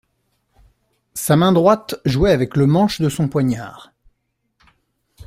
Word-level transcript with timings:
Sa 1.13 1.35
main 1.35 1.51
droite 1.51 1.93
jouait 2.05 2.31
avec 2.31 2.55
le 2.57 2.65
manche 2.65 3.01
de 3.01 3.07
son 3.07 3.27
poignard. 3.27 3.93